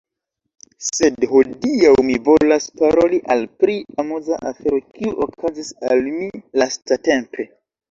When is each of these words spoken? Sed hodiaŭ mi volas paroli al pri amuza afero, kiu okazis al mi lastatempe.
Sed 0.85 1.25
hodiaŭ 1.33 1.91
mi 2.07 2.15
volas 2.29 2.65
paroli 2.81 3.21
al 3.37 3.45
pri 3.61 3.77
amuza 4.05 4.41
afero, 4.55 4.81
kiu 4.97 5.15
okazis 5.29 5.73
al 5.93 6.05
mi 6.19 6.33
lastatempe. 6.65 7.51